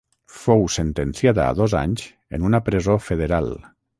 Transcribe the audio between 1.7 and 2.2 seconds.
anys